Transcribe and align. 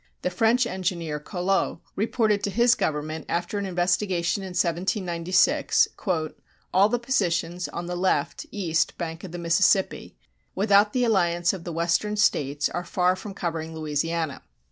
The 0.23 0.31
French 0.31 0.65
engineer 0.65 1.19
Collot 1.19 1.77
reported 1.95 2.43
to 2.43 2.49
his 2.49 2.73
government 2.73 3.27
after 3.29 3.59
an 3.59 3.67
investigation 3.67 4.41
in 4.41 4.55
1796: 4.55 5.89
All 6.73 6.89
the 6.89 6.97
positions 6.97 7.67
on 7.67 7.85
the 7.85 7.95
left 7.95 8.47
[east] 8.49 8.97
bank 8.97 9.23
of 9.23 9.31
the 9.31 9.37
Mississippi... 9.37 10.15
without 10.55 10.93
the 10.93 11.03
alliance 11.03 11.53
of 11.53 11.65
the 11.65 11.71
Western 11.71 12.17
states 12.17 12.67
are 12.67 12.83
far 12.83 13.15
from 13.15 13.35
covering 13.35 13.75
Louisiana. 13.75 14.41